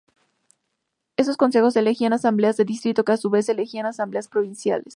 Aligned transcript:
Estos 1.15 1.37
consejos 1.37 1.75
elegían 1.75 2.11
asambleas 2.11 2.57
de 2.57 2.65
distrito, 2.65 3.03
que 3.05 3.11
a 3.11 3.17
su 3.17 3.29
vez 3.29 3.47
elegían 3.49 3.85
asambleas 3.85 4.29
provinciales 4.29 4.87